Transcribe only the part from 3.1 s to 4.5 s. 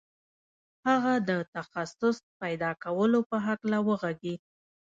په هکله وغږېد